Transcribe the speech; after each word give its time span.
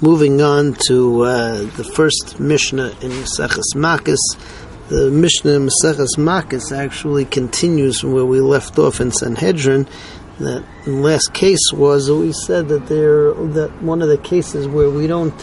moving 0.00 0.40
on 0.40 0.74
to 0.86 1.22
uh, 1.22 1.58
the 1.76 1.84
first 1.84 2.38
Mishnah 2.38 2.88
in 3.00 3.10
Maseches 3.10 3.74
Makis. 3.74 4.18
The 4.88 5.10
Mishnah 5.10 5.52
in 5.52 5.68
Maseches 5.68 6.16
Makis 6.16 6.76
actually 6.76 7.24
continues 7.24 8.00
from 8.00 8.12
where 8.12 8.24
we 8.24 8.40
left 8.40 8.78
off 8.78 9.00
in 9.00 9.10
Sanhedrin. 9.10 9.88
That 10.38 10.64
last 10.86 11.34
case 11.34 11.72
was 11.72 12.10
we 12.10 12.32
said 12.32 12.68
that 12.68 12.86
there 12.86 13.34
that 13.34 13.82
one 13.82 14.02
of 14.02 14.08
the 14.08 14.18
cases 14.18 14.68
where 14.68 14.88
we 14.88 15.08
don't 15.08 15.34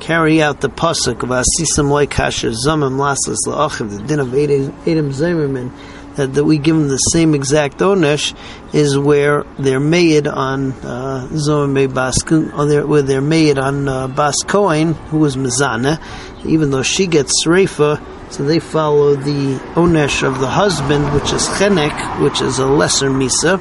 carry 0.00 0.42
out 0.42 0.60
the 0.60 0.68
pasuk 0.68 1.22
of 1.22 1.28
Asisam 1.28 1.88
Loikasher 1.88 2.52
Zamim 2.66 2.96
Lasas 2.96 3.36
La'achiv, 3.46 3.96
the 3.96 4.02
din 4.02 4.18
of 4.18 4.34
Edom 4.34 5.12
Zomamin 5.12 5.70
that, 6.20 6.34
that 6.34 6.44
we 6.44 6.58
give 6.58 6.76
them 6.76 6.88
the 6.88 6.98
same 6.98 7.34
exact 7.34 7.78
onesh 7.78 8.36
is 8.74 8.98
where 8.98 9.44
they're 9.58 9.80
made 9.80 10.26
on 10.26 10.72
uh, 10.72 11.26
Baskun, 11.30 12.86
where 12.86 13.02
they're 13.02 13.22
made 13.22 13.58
on 13.58 13.88
uh, 13.88 14.06
Bas 14.06 14.36
Cohen, 14.42 14.92
who 14.92 15.18
was 15.18 15.36
Mizana, 15.36 15.98
even 16.44 16.70
though 16.70 16.82
she 16.82 17.06
gets 17.06 17.44
Sreifa, 17.44 18.02
so 18.30 18.44
they 18.44 18.58
follow 18.58 19.16
the 19.16 19.56
onesh 19.74 20.22
of 20.22 20.40
the 20.40 20.46
husband, 20.46 21.12
which 21.14 21.32
is 21.32 21.48
Chenek, 21.48 22.22
which 22.22 22.42
is 22.42 22.58
a 22.58 22.66
lesser 22.66 23.08
Misa, 23.08 23.58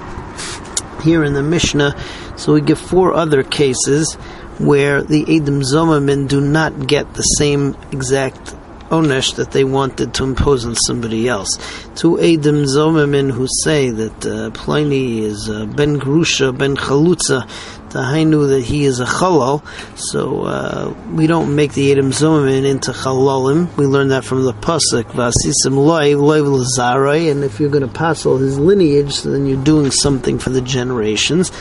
here 1.02 1.24
in 1.24 1.34
the 1.34 1.42
Mishnah. 1.42 1.96
So 2.38 2.54
we 2.54 2.62
give 2.62 2.78
four 2.78 3.14
other 3.14 3.42
cases 3.42 4.16
where 4.60 5.02
the 5.02 5.24
Edom 5.24 5.62
Zomamin 5.62 6.28
do 6.28 6.42
not 6.42 6.88
get 6.88 7.14
the 7.14 7.24
same 7.24 7.78
exact 7.92 8.54
onesh 8.90 9.36
that 9.36 9.52
they 9.52 9.64
wanted 9.64 10.14
to 10.16 10.24
impose 10.24 10.66
on 10.66 10.76
somebody 10.76 11.28
else. 11.28 11.58
Two 11.96 12.20
Edom 12.20 12.64
Zomamin 12.66 13.32
who 13.32 13.48
say 13.64 13.90
that 13.90 14.26
uh, 14.26 14.50
Ploni 14.52 15.20
is 15.20 15.50
uh, 15.50 15.66
Ben 15.66 16.00
Grusha, 16.00 16.56
Ben 16.58 16.76
Chalutza, 16.76 17.48
Tahainu 17.90 18.50
that 18.50 18.64
he 18.64 18.86
is 18.86 19.00
a 19.00 19.06
chalal, 19.06 19.64
so 19.98 20.44
uh, 20.44 20.94
we 21.12 21.28
don't 21.28 21.56
make 21.56 21.74
the 21.74 21.92
Edom 21.92 22.12
Zomamin 22.12 22.66
into 22.66 22.92
chalalim. 22.92 23.76
We 23.78 23.86
learn 23.86 24.10
that 24.10 24.24
from 24.24 24.44
the 24.44 24.54
pasuk 24.54 25.06
Vasisim 25.06 25.76
loy 25.76 26.18
loy 26.18 26.42
l'zarai, 26.42 27.32
and 27.32 27.44
if 27.44 27.60
you're 27.60 27.70
going 27.70 27.88
to 27.88 27.94
pass 27.94 28.26
all 28.26 28.38
his 28.38 28.58
lineage, 28.60 29.24
then 29.24 29.46
you're 29.46 29.64
doing 29.64 29.92
something 29.92 30.40
for 30.40 30.50
the 30.50 30.62
generations. 30.62 31.52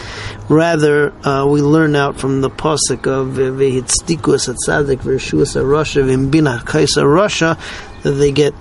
Rather, 0.48 1.12
uh, 1.26 1.46
we 1.46 1.60
learn 1.62 1.96
out 1.96 2.18
from 2.18 2.40
the 2.40 2.50
pasuk 2.50 3.06
of 3.06 3.34
Vehitstikus 3.36 4.48
Atzadik 4.48 4.98
Vershuas 4.98 5.56
Arasha 5.56 6.04
Vimbina 6.04 6.60
Kaisa 6.64 7.06
Russia 7.06 7.58
that 8.02 8.12
they 8.12 8.32
get 8.32 8.54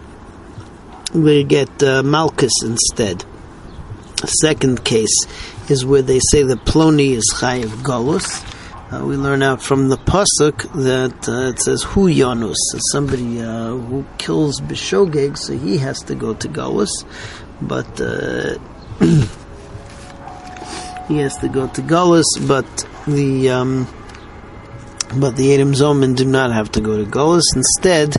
they 1.14 1.44
get 1.44 1.84
uh, 1.84 2.04
Malchus 2.04 2.64
instead. 2.64 3.24
Second 4.26 4.84
case 4.84 5.16
is 5.70 5.86
where 5.86 6.02
they 6.02 6.20
say 6.20 6.42
that 6.44 6.66
Ploni 6.66 7.12
is 7.12 7.32
Chayiv 7.36 7.70
Galus. 7.84 8.44
Uh, 8.92 9.06
we 9.06 9.16
learn 9.16 9.44
out 9.44 9.62
from 9.62 9.90
the 9.90 9.98
pasuk 9.98 10.64
that 10.84 11.30
uh, 11.30 11.50
it 11.50 11.60
says 11.60 11.84
Hu 11.84 12.08
Yanus, 12.08 12.56
somebody 12.92 13.42
uh, 13.42 13.76
who 13.76 14.06
kills 14.18 14.60
Bishogeg, 14.62 15.38
so 15.38 15.56
he 15.56 15.78
has 15.78 16.00
to 16.04 16.16
go 16.16 16.34
to 16.34 16.48
Galus, 16.48 16.90
but 17.62 18.02
uh, 18.02 18.58
he 21.08 21.18
has 21.18 21.38
to 21.38 21.50
go 21.50 21.68
to 21.68 21.82
Galus, 21.82 22.26
but 22.48 22.66
the 23.06 23.52
um, 23.52 23.88
but 25.16 25.36
the 25.36 25.54
Edom 25.54 25.74
Zoman 25.74 26.16
do 26.16 26.26
not 26.26 26.52
have 26.52 26.72
to 26.72 26.82
go 26.82 26.98
to 26.98 27.10
Galus. 27.10 27.44
Instead, 27.56 28.16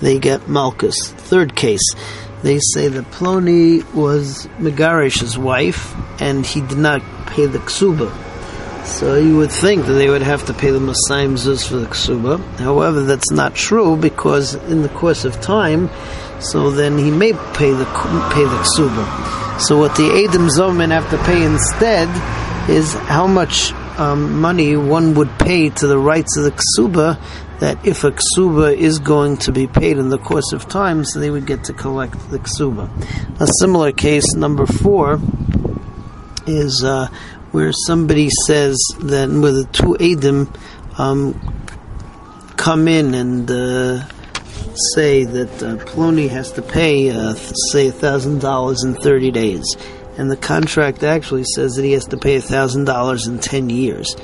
they 0.00 0.18
get 0.18 0.46
Malchus. 0.46 1.10
Third 1.10 1.56
case 1.56 1.94
they 2.42 2.58
say 2.58 2.88
that 2.88 3.04
Ploni 3.12 3.82
was 3.94 4.46
Megarish's 4.58 5.38
wife, 5.38 5.94
and 6.20 6.44
he 6.44 6.60
did 6.60 6.78
not 6.78 7.00
pay 7.26 7.46
the 7.46 7.58
ksuba. 7.58 8.10
So 8.84 9.14
you 9.14 9.36
would 9.36 9.52
think 9.52 9.86
that 9.86 9.92
they 9.92 10.10
would 10.10 10.22
have 10.22 10.44
to 10.46 10.52
pay 10.52 10.70
the 10.70 10.80
Masayim 10.80 11.34
Zuz 11.34 11.66
for 11.66 11.76
the 11.76 11.86
ksuba. 11.86 12.42
However, 12.58 13.02
that's 13.02 13.30
not 13.30 13.54
true 13.54 13.96
because 13.96 14.54
in 14.54 14.82
the 14.82 14.88
course 14.88 15.24
of 15.24 15.40
time, 15.40 15.88
so 16.40 16.72
then 16.72 16.98
he 16.98 17.10
may 17.10 17.32
pay 17.32 17.70
the 17.70 17.84
pay 18.34 18.44
the 18.44 18.62
ksuba. 18.66 19.60
So 19.60 19.78
what 19.78 19.94
the 19.96 20.10
Edom 20.10 20.48
Zomen 20.48 20.90
have 20.90 21.08
to 21.10 21.18
pay 21.18 21.44
instead 21.44 22.08
is 22.68 22.94
how 22.94 23.28
much 23.28 23.72
um, 23.98 24.40
money 24.40 24.76
one 24.76 25.14
would 25.14 25.30
pay 25.38 25.70
to 25.70 25.86
the 25.86 25.98
rights 25.98 26.36
of 26.36 26.44
the 26.44 26.52
ksuba 26.52 27.20
that 27.62 27.86
if 27.86 28.02
a 28.02 28.10
ksuba 28.10 28.76
is 28.76 28.98
going 28.98 29.36
to 29.36 29.52
be 29.52 29.68
paid 29.68 29.96
in 29.96 30.08
the 30.08 30.18
course 30.18 30.52
of 30.52 30.68
time, 30.68 31.04
so 31.04 31.20
they 31.20 31.30
would 31.30 31.46
get 31.46 31.62
to 31.62 31.72
collect 31.72 32.14
the 32.28 32.40
ksuba. 32.40 32.90
A 33.40 33.46
similar 33.60 33.92
case, 33.92 34.34
number 34.34 34.66
four, 34.66 35.20
is 36.44 36.82
uh, 36.82 37.06
where 37.52 37.70
somebody 37.86 38.30
says 38.46 38.76
that 38.98 39.28
where 39.30 39.52
the 39.52 39.64
two 39.70 39.94
Adim 40.00 40.52
um, 40.98 41.38
come 42.56 42.88
in 42.88 43.14
and 43.14 43.48
uh, 43.48 44.08
say 44.94 45.22
that 45.22 45.62
uh, 45.62 45.76
Plony 45.84 46.28
has 46.28 46.50
to 46.52 46.62
pay, 46.62 47.10
uh, 47.10 47.34
say, 47.70 47.92
thousand 47.92 48.40
dollars 48.40 48.82
in 48.82 48.94
thirty 48.94 49.30
days, 49.30 49.76
and 50.18 50.30
the 50.30 50.36
contract 50.36 51.02
actually 51.02 51.44
says 51.44 51.74
that 51.74 51.84
he 51.84 51.92
has 51.92 52.06
to 52.06 52.16
pay 52.16 52.40
thousand 52.40 52.84
dollars 52.84 53.26
in 53.26 53.38
ten 53.38 53.70
years. 53.70 54.16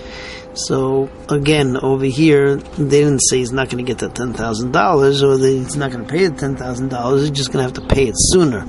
So 0.54 1.08
again, 1.28 1.76
over 1.76 2.04
here, 2.04 2.56
they 2.56 3.00
didn't 3.02 3.20
say 3.20 3.38
he's 3.38 3.52
not 3.52 3.70
going 3.70 3.84
to 3.84 3.94
get 3.94 4.00
thousand 4.00 4.72
dollars, 4.72 5.22
or 5.22 5.36
that 5.36 5.48
he's 5.48 5.76
not 5.76 5.92
going 5.92 6.04
to 6.04 6.10
pay 6.10 6.26
the 6.26 6.36
ten 6.36 6.56
thousand 6.56 6.88
dollars. 6.88 7.22
He's 7.22 7.30
just 7.30 7.52
going 7.52 7.64
to 7.64 7.72
have 7.72 7.88
to 7.88 7.94
pay 7.94 8.08
it 8.08 8.14
sooner. 8.16 8.66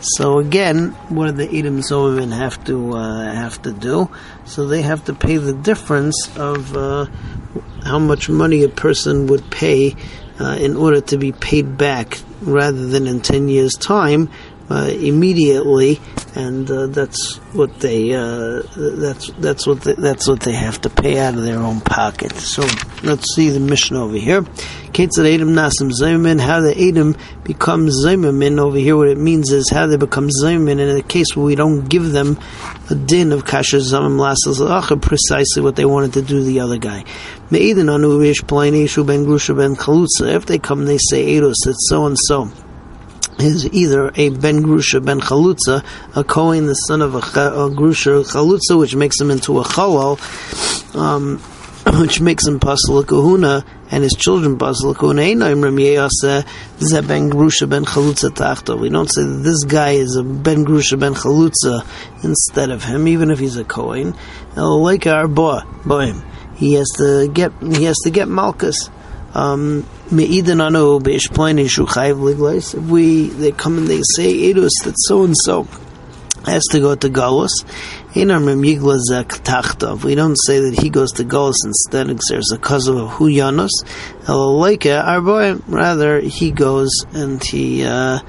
So 0.00 0.38
again, 0.38 0.92
what 1.10 1.26
do 1.26 1.32
the 1.32 1.58
Edom 1.58 1.80
Zoman 1.82 2.32
have 2.32 2.64
to 2.64 2.94
uh, 2.94 3.32
have 3.34 3.60
to 3.62 3.72
do? 3.72 4.10
So 4.46 4.66
they 4.66 4.82
have 4.82 5.04
to 5.04 5.14
pay 5.14 5.36
the 5.36 5.52
difference 5.52 6.34
of 6.38 6.74
uh, 6.74 7.06
how 7.84 7.98
much 7.98 8.28
money 8.30 8.64
a 8.64 8.70
person 8.70 9.26
would 9.26 9.50
pay 9.50 9.94
uh, 10.40 10.56
in 10.58 10.74
order 10.74 11.02
to 11.02 11.18
be 11.18 11.32
paid 11.32 11.76
back, 11.76 12.18
rather 12.40 12.86
than 12.86 13.06
in 13.06 13.20
ten 13.20 13.48
years' 13.48 13.74
time, 13.74 14.30
immediately, 14.70 16.00
and 16.34 16.70
uh, 16.70 16.86
that's 16.86 17.36
what 17.52 17.80
they 17.80 18.14
uh, 18.14 18.62
that's 18.76 19.28
that's 19.32 19.66
what 19.66 19.80
they, 19.80 19.94
that's 19.94 20.28
what 20.28 20.40
they 20.40 20.52
have 20.52 20.80
to 20.80 20.88
pay 20.90 21.18
out 21.18 21.34
of 21.34 21.42
their 21.42 21.58
own 21.58 21.80
pocket. 21.80 22.32
So 22.32 22.62
let's 23.02 23.34
see 23.34 23.50
the 23.50 23.60
Mishnah 23.60 24.04
over 24.04 24.16
here. 24.16 24.42
Ketzad 24.92 25.32
Edom 25.32 25.50
Nasim 25.50 25.90
Zaymin, 25.90 26.40
how 26.40 26.60
the 26.60 26.76
Edom 26.76 27.16
become 27.42 27.88
Zaymin 27.88 28.58
over 28.58 28.76
here. 28.76 28.96
What 28.96 29.08
it 29.08 29.18
means 29.18 29.50
is 29.50 29.70
how 29.70 29.86
they 29.86 29.96
become 29.96 30.28
Zaymin. 30.28 30.72
And 30.72 30.80
in 30.80 30.96
a 30.96 31.02
case 31.02 31.36
where 31.36 31.46
we 31.46 31.54
don't 31.54 31.88
give 31.88 32.12
them 32.12 32.38
a 32.90 32.94
din 32.94 33.32
of 33.32 33.44
Kasher 33.44 33.80
Zamim 33.80 34.18
Lasas 34.18 35.02
precisely 35.02 35.62
what 35.62 35.76
they 35.76 35.84
wanted 35.84 36.12
to 36.14 36.22
do 36.22 36.42
the 36.42 36.60
other 36.60 36.78
guy. 36.78 37.04
Me'edin 37.50 37.92
Anu 37.92 38.20
Ish 38.22 38.42
Plaini 38.42 38.88
Shu 38.88 39.04
Ben 39.04 39.24
Grusha 39.24 39.56
Ben 39.56 39.74
Chalutza. 39.74 40.32
If 40.32 40.46
they 40.46 40.58
come, 40.58 40.84
they 40.84 40.98
say 40.98 41.34
Eidos, 41.34 41.66
it's 41.66 41.88
so 41.88 42.06
and 42.06 42.16
so 42.18 42.50
is 43.42 43.66
either 43.72 44.10
a 44.14 44.30
Ben 44.30 44.62
Grusha 44.62 45.04
Ben 45.04 45.20
Chalutza, 45.20 45.84
a 46.14 46.24
Kohen, 46.24 46.66
the 46.66 46.74
son 46.74 47.02
of 47.02 47.14
a, 47.14 47.18
a 47.18 47.70
Grusha 47.70 48.24
Chalutza, 48.24 48.78
which 48.78 48.94
makes 48.94 49.20
him 49.20 49.30
into 49.30 49.58
a 49.58 49.64
Chalal, 49.64 50.18
um, 50.94 51.38
which 52.00 52.20
makes 52.20 52.46
him 52.46 52.60
Pasal 52.60 53.06
Kahuna, 53.06 53.64
and 53.90 54.02
his 54.02 54.12
children 54.12 54.58
Pasal 54.58 54.94
Kahuna. 54.94 55.22
This 56.78 56.92
Ben 56.92 57.30
Grusha 57.30 57.68
Ben 57.68 57.84
Chalutza 57.84 58.30
Tachta. 58.30 58.78
We 58.78 58.88
don't 58.88 59.12
say 59.12 59.22
that 59.22 59.42
this 59.42 59.64
guy 59.64 59.92
is 59.92 60.16
a 60.16 60.22
Ben 60.22 60.64
Grusha 60.64 60.98
Ben 60.98 61.14
Chalutza 61.14 61.86
instead 62.22 62.70
of 62.70 62.84
him, 62.84 63.08
even 63.08 63.30
if 63.30 63.38
he's 63.38 63.56
a 63.56 63.64
Kohen. 63.64 64.14
Like 64.56 65.06
our 65.06 65.28
boy, 65.28 65.60
boy, 65.84 66.12
he 66.56 66.74
has 66.74 66.88
to 66.98 67.28
get 67.32 67.52
he 67.62 67.84
has 67.84 67.96
to 68.04 68.10
get 68.10 68.28
Malchus. 68.28 68.90
Um, 69.34 69.86
if 70.10 70.44
we 72.74 73.28
they 73.28 73.52
come 73.52 73.78
and 73.78 73.86
they 73.86 74.02
say 74.16 74.52
Edus 74.52 74.72
that 74.84 74.94
so 74.96 75.24
and 75.24 75.36
so 75.36 75.68
has 76.46 76.64
to 76.70 76.80
go 76.80 76.94
to 76.94 77.08
Galus, 77.08 77.50
we 78.14 78.24
don't 80.14 80.36
say 80.36 80.60
that 80.60 80.80
he 80.80 80.90
goes 80.90 81.12
to 81.12 81.24
Galus 81.24 81.64
instead 81.64 82.08
there's 82.28 82.50
a 82.50 82.58
cause 82.58 82.88
of 82.88 82.96
Huyanos. 82.96 83.70
Rather, 85.68 86.20
he 86.20 86.50
goes 86.50 86.90
and 87.12 87.42
he 87.44 87.84
uh, 87.84 88.20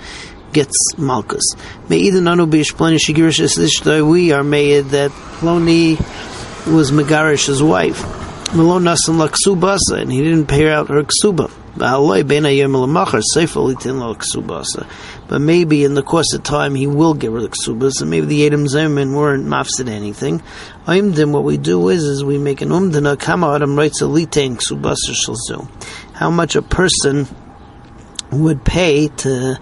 gets 0.54 0.75
Malchus. 0.97 1.56
We 1.89 4.31
are 4.31 4.44
made 4.44 4.86
that 4.86 5.12
Ploni 5.12 5.97
was 6.71 6.92
Megarish's 6.92 7.63
wife. 7.63 8.20
And 8.53 10.12
he 10.12 10.21
didn't 10.21 10.48
pay 10.48 10.69
out 10.69 10.89
her 10.89 11.03
ksuba. 11.03 11.50
But 15.27 15.39
maybe 15.39 15.86
in 15.86 15.94
the 15.94 16.03
course 16.03 16.33
of 16.33 16.44
time 16.44 16.75
he 16.75 16.86
will 16.86 17.13
get 17.13 17.31
her 17.31 17.39
the 17.39 17.48
ksubas, 17.48 18.01
and 18.01 18.09
maybe 18.09 18.25
the 18.25 18.45
Edom 18.45 18.65
Zerman 18.65 19.15
weren't 19.15 19.45
mafsid 19.45 19.88
anything. 19.88 20.44
Then 20.86 21.31
what 21.31 21.45
we 21.45 21.57
do 21.57 21.88
is, 21.88 22.03
is 22.03 22.25
we 22.25 22.38
make 22.38 22.59
an 22.62 22.69
umdana 22.69 23.18
kama 23.18 23.53
adam 23.56 23.77
writes 23.77 24.01
a 24.01 24.06
shalzu. 24.06 25.69
How 26.13 26.30
much 26.30 26.57
a 26.57 26.62
person 26.62 27.27
would 28.33 28.65
pay 28.65 29.07
to, 29.07 29.57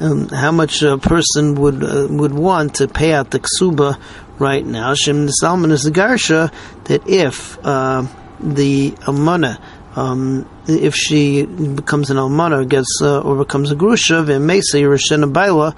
um, 0.00 0.28
how 0.28 0.52
much 0.52 0.82
a 0.82 0.98
person 0.98 1.54
would 1.54 1.82
uh, 1.82 2.06
would 2.10 2.34
want 2.34 2.74
to 2.76 2.86
pay 2.86 3.14
out 3.14 3.30
the 3.30 3.40
ksuba 3.40 3.98
right 4.38 4.64
now. 4.64 4.92
Shem 4.92 5.26
Salman 5.30 5.70
is 5.70 5.84
the 5.84 5.90
garsha 5.90 6.52
that 6.84 7.08
if. 7.08 7.58
Uh, 7.64 8.04
the 8.40 8.94
amana. 9.06 9.60
Um, 9.94 10.46
if 10.68 10.94
she 10.94 11.46
becomes 11.46 12.10
an 12.10 12.18
almana, 12.18 12.68
gets 12.68 13.00
uh, 13.00 13.20
or 13.20 13.36
becomes 13.36 13.70
a 13.70 13.76
grusha, 13.76 14.24
v'mesa 14.26 14.78
yerushen 14.78 15.32
baila, 15.32 15.74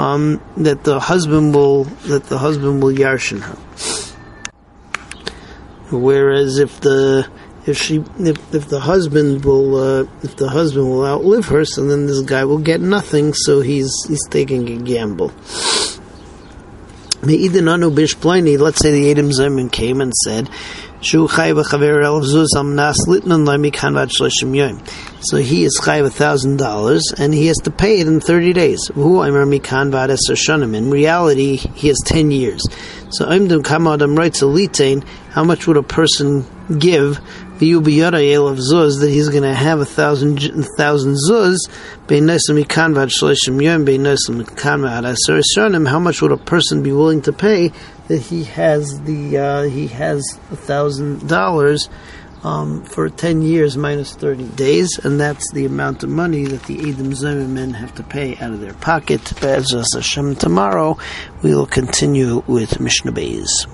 um, 0.00 0.40
that 0.56 0.84
the 0.84 0.98
husband 0.98 1.54
will 1.54 1.84
that 1.84 2.24
the 2.24 2.38
husband 2.38 2.82
will 2.82 2.92
yarshin 2.92 3.40
her. 3.40 3.56
Whereas 5.90 6.58
if 6.58 6.80
the 6.80 7.28
if 7.66 7.76
she 7.76 8.02
if, 8.18 8.54
if 8.54 8.68
the 8.68 8.80
husband 8.80 9.44
will 9.44 9.76
uh, 9.76 10.06
if 10.22 10.36
the 10.36 10.48
husband 10.48 10.88
will 10.88 11.04
outlive 11.04 11.46
her, 11.48 11.66
so 11.66 11.84
then 11.84 12.06
this 12.06 12.22
guy 12.22 12.44
will 12.44 12.58
get 12.58 12.80
nothing. 12.80 13.34
So 13.34 13.60
he's 13.60 13.92
he's 14.08 14.26
taking 14.28 14.66
a 14.68 14.76
gamble. 14.82 15.30
Let's 17.24 17.38
say 17.38 18.90
the 18.90 19.10
Adam 19.12 19.30
Zerman 19.30 19.70
came 19.70 20.00
and 20.00 20.12
said, 20.24 20.50
so 21.02 21.26
he 25.36 25.64
is 25.64 25.80
chayiv 25.82 26.06
a 26.06 26.10
thousand 26.10 26.58
dollars, 26.58 27.02
and 27.18 27.34
he 27.34 27.46
has 27.46 27.56
to 27.58 27.72
pay 27.72 28.00
it 28.00 28.06
in 28.06 28.20
thirty 28.20 28.52
days. 28.52 28.88
In 28.94 30.90
reality, 30.90 31.56
he 31.56 31.88
has 31.88 31.98
ten 32.04 32.30
years. 32.30 32.62
So 33.10 33.26
how 33.26 33.38
much 35.44 35.66
would 35.66 35.76
a 35.76 35.82
person 35.82 36.46
give 36.78 37.20
that 38.98 39.08
he's 39.08 39.28
going 39.28 39.42
to 39.42 39.54
have 39.54 39.80
a 39.80 39.84
thousand 39.84 40.38
thousand 40.76 41.14
zuz 41.14 41.58
how 45.86 46.00
much 46.00 46.22
would 46.22 46.32
a 46.32 46.36
person 46.36 46.82
be 46.82 46.92
willing 46.92 47.22
to 47.22 47.32
pay 47.32 47.72
he 48.18 48.44
has 48.44 49.00
the 49.02 49.38
uh, 49.38 49.62
he 49.62 49.86
has 49.88 50.38
a 50.50 50.56
thousand 50.56 51.28
dollars 51.28 51.88
um, 52.44 52.84
for 52.84 53.08
10 53.08 53.42
years 53.42 53.76
minus 53.76 54.14
30 54.14 54.48
days, 54.48 54.98
and 55.04 55.20
that's 55.20 55.50
the 55.52 55.64
amount 55.64 56.02
of 56.02 56.10
money 56.10 56.44
that 56.44 56.64
the 56.64 56.78
Edom 56.78 57.12
Zomamin 57.12 57.74
have 57.74 57.94
to 57.94 58.02
pay 58.02 58.36
out 58.38 58.52
of 58.52 58.60
their 58.60 58.74
pocket. 58.74 59.32
Be'ez 59.40 59.72
Hashem, 59.94 60.36
tomorrow 60.36 60.98
we 61.42 61.54
will 61.54 61.66
continue 61.66 62.42
with 62.46 62.80
Mishnah 62.80 63.12
Beis. 63.12 63.66